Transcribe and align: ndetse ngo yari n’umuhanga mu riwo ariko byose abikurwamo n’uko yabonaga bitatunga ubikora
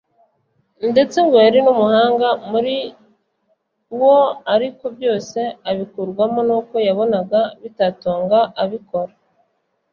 ndetse 0.91 1.17
ngo 1.25 1.35
yari 1.45 1.59
n’umuhanga 1.65 2.27
mu 2.49 2.57
riwo 2.65 4.15
ariko 4.53 4.83
byose 4.97 5.39
abikurwamo 5.69 6.39
n’uko 6.47 6.75
yabonaga 6.87 7.39
bitatunga 7.61 8.37
ubikora 8.63 9.13